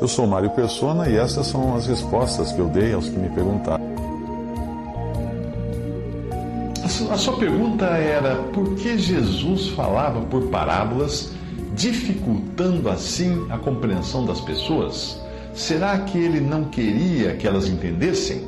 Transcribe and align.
Eu 0.00 0.06
sou 0.06 0.28
Mário 0.28 0.50
Persona 0.50 1.08
e 1.08 1.16
essas 1.16 1.48
são 1.48 1.74
as 1.74 1.88
respostas 1.88 2.52
que 2.52 2.60
eu 2.60 2.68
dei 2.68 2.92
aos 2.92 3.08
que 3.08 3.18
me 3.18 3.28
perguntaram. 3.30 3.84
A 7.10 7.16
sua 7.16 7.36
pergunta 7.36 7.84
era 7.84 8.36
por 8.36 8.76
que 8.76 8.96
Jesus 8.96 9.68
falava 9.70 10.20
por 10.22 10.48
parábolas, 10.50 11.32
dificultando 11.74 12.88
assim 12.88 13.46
a 13.50 13.58
compreensão 13.58 14.24
das 14.24 14.40
pessoas? 14.40 15.20
Será 15.52 15.98
que 15.98 16.16
ele 16.16 16.40
não 16.40 16.64
queria 16.64 17.34
que 17.34 17.46
elas 17.46 17.68
entendessem? 17.68 18.46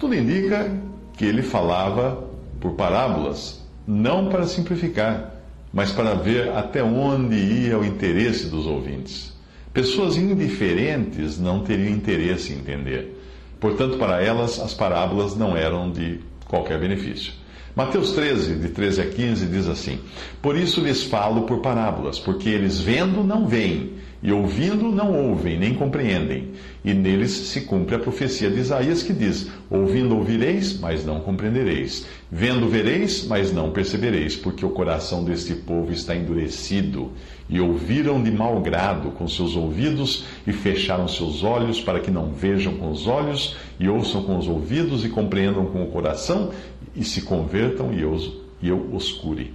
Tudo 0.00 0.14
indica 0.16 0.68
que 1.12 1.24
ele 1.24 1.42
falava 1.42 2.24
por 2.60 2.72
parábolas, 2.72 3.60
não 3.86 4.28
para 4.28 4.46
simplificar, 4.46 5.32
mas 5.72 5.92
para 5.92 6.14
ver 6.14 6.50
até 6.50 6.82
onde 6.82 7.36
ia 7.36 7.78
o 7.78 7.84
interesse 7.84 8.46
dos 8.46 8.66
ouvintes. 8.66 9.37
Pessoas 9.78 10.16
indiferentes 10.16 11.38
não 11.38 11.62
teriam 11.62 11.94
interesse 11.94 12.52
em 12.52 12.56
entender. 12.56 13.16
Portanto, 13.60 13.96
para 13.96 14.20
elas, 14.20 14.58
as 14.58 14.74
parábolas 14.74 15.36
não 15.36 15.56
eram 15.56 15.88
de 15.88 16.18
qualquer 16.48 16.80
benefício. 16.80 17.32
Mateus 17.78 18.10
13, 18.10 18.56
de 18.56 18.70
13 18.70 19.02
a 19.02 19.06
15, 19.06 19.46
diz 19.46 19.68
assim: 19.68 20.00
Por 20.42 20.56
isso 20.56 20.80
lhes 20.80 21.04
falo 21.04 21.42
por 21.42 21.60
parábolas, 21.60 22.18
porque 22.18 22.48
eles 22.48 22.80
vendo 22.80 23.22
não 23.22 23.46
veem, 23.46 23.92
e 24.20 24.32
ouvindo 24.32 24.90
não 24.90 25.14
ouvem, 25.28 25.56
nem 25.56 25.74
compreendem. 25.74 26.48
E 26.84 26.92
neles 26.92 27.30
se 27.30 27.60
cumpre 27.60 27.94
a 27.94 27.98
profecia 28.00 28.50
de 28.50 28.58
Isaías 28.58 29.04
que 29.04 29.12
diz: 29.12 29.48
Ouvindo 29.70 30.16
ouvireis, 30.16 30.76
mas 30.80 31.04
não 31.04 31.20
compreendereis. 31.20 32.04
Vendo 32.28 32.66
vereis, 32.66 33.24
mas 33.28 33.52
não 33.52 33.70
percebereis, 33.70 34.34
porque 34.34 34.66
o 34.66 34.70
coração 34.70 35.22
deste 35.22 35.54
povo 35.54 35.92
está 35.92 36.16
endurecido. 36.16 37.12
E 37.48 37.60
ouviram 37.60 38.22
de 38.22 38.30
mau 38.30 38.60
grado 38.60 39.12
com 39.12 39.28
seus 39.28 39.54
ouvidos, 39.54 40.24
e 40.46 40.52
fecharam 40.52 41.06
seus 41.06 41.44
olhos, 41.44 41.80
para 41.80 42.00
que 42.00 42.10
não 42.10 42.32
vejam 42.32 42.74
com 42.74 42.90
os 42.90 43.06
olhos, 43.06 43.56
e 43.78 43.88
ouçam 43.88 44.24
com 44.24 44.36
os 44.36 44.48
ouvidos, 44.48 45.04
e 45.04 45.08
compreendam 45.08 45.64
com 45.66 45.82
o 45.82 45.86
coração, 45.86 46.50
e 46.94 47.04
se 47.04 47.22
convertam, 47.22 47.92
e 47.92 48.00
eu, 48.00 48.16
e 48.60 48.68
eu 48.68 48.88
os 48.92 49.12
cure. 49.12 49.54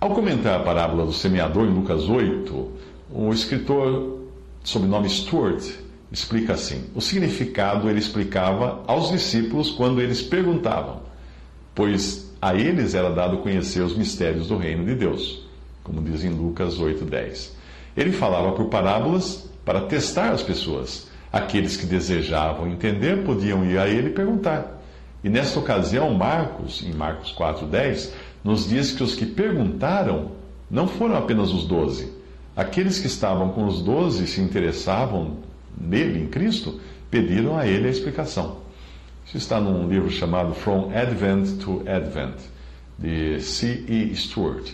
Ao 0.00 0.10
comentar 0.10 0.60
a 0.60 0.62
parábola 0.62 1.04
do 1.04 1.12
semeador 1.12 1.66
em 1.66 1.74
Lucas 1.74 2.08
8, 2.08 2.72
o 3.10 3.32
escritor, 3.32 4.18
sob 4.62 4.86
nome 4.86 5.08
Stuart, 5.08 5.64
explica 6.12 6.54
assim: 6.54 6.84
o 6.94 7.00
significado 7.00 7.88
ele 7.88 7.98
explicava 7.98 8.82
aos 8.86 9.10
discípulos 9.10 9.70
quando 9.70 10.00
eles 10.00 10.22
perguntavam, 10.22 11.00
pois 11.74 12.32
a 12.40 12.54
eles 12.54 12.94
era 12.94 13.10
dado 13.10 13.38
conhecer 13.38 13.80
os 13.80 13.96
mistérios 13.96 14.48
do 14.48 14.56
reino 14.56 14.84
de 14.84 14.94
Deus, 14.94 15.44
como 15.82 16.00
diz 16.00 16.22
em 16.22 16.30
Lucas 16.30 16.78
8:10. 16.78 17.56
Ele 17.96 18.12
falava 18.12 18.52
por 18.52 18.66
parábolas 18.66 19.50
para 19.64 19.80
testar 19.82 20.30
as 20.30 20.42
pessoas. 20.42 21.08
Aqueles 21.32 21.76
que 21.76 21.84
desejavam 21.84 22.68
entender 22.68 23.24
podiam 23.24 23.64
ir 23.64 23.78
a 23.78 23.88
ele 23.88 24.10
e 24.10 24.12
perguntar. 24.12 24.77
E 25.22 25.28
nesta 25.28 25.58
ocasião, 25.58 26.14
Marcos, 26.14 26.82
em 26.82 26.92
Marcos 26.92 27.32
4:10, 27.32 28.12
nos 28.44 28.68
diz 28.68 28.92
que 28.92 29.02
os 29.02 29.14
que 29.14 29.26
perguntaram 29.26 30.32
não 30.70 30.86
foram 30.86 31.16
apenas 31.16 31.52
os 31.52 31.66
doze. 31.66 32.12
Aqueles 32.56 32.98
que 32.98 33.06
estavam 33.06 33.50
com 33.50 33.66
os 33.66 33.82
doze 33.82 34.24
e 34.24 34.26
se 34.26 34.40
interessavam 34.40 35.38
nele, 35.80 36.22
em 36.22 36.26
Cristo, 36.26 36.80
pediram 37.10 37.56
a 37.56 37.66
ele 37.66 37.88
a 37.88 37.90
explicação. 37.90 38.58
Isso 39.26 39.36
está 39.36 39.60
num 39.60 39.88
livro 39.88 40.10
chamado 40.10 40.54
From 40.54 40.90
Advent 40.94 41.58
to 41.62 41.82
Advent, 41.86 42.36
de 42.98 43.40
C.E. 43.40 44.14
Stewart. 44.14 44.72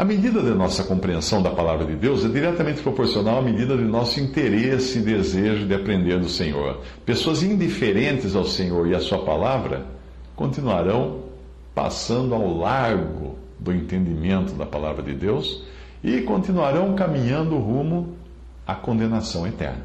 A 0.00 0.04
medida 0.06 0.40
da 0.40 0.54
nossa 0.54 0.82
compreensão 0.82 1.42
da 1.42 1.50
palavra 1.50 1.84
de 1.84 1.94
Deus 1.94 2.24
é 2.24 2.28
diretamente 2.30 2.80
proporcional 2.80 3.40
à 3.40 3.42
medida 3.42 3.76
do 3.76 3.82
nosso 3.82 4.18
interesse 4.18 4.98
e 4.98 5.02
desejo 5.02 5.66
de 5.66 5.74
aprender 5.74 6.18
do 6.18 6.26
Senhor. 6.26 6.80
Pessoas 7.04 7.42
indiferentes 7.42 8.34
ao 8.34 8.46
Senhor 8.46 8.88
e 8.88 8.94
à 8.94 9.00
Sua 9.00 9.18
palavra 9.18 9.84
continuarão 10.34 11.24
passando 11.74 12.34
ao 12.34 12.48
largo 12.56 13.36
do 13.58 13.74
entendimento 13.74 14.54
da 14.54 14.64
palavra 14.64 15.02
de 15.02 15.12
Deus 15.12 15.64
e 16.02 16.22
continuarão 16.22 16.94
caminhando 16.94 17.58
rumo 17.58 18.14
à 18.66 18.74
condenação 18.74 19.46
eterna. 19.46 19.84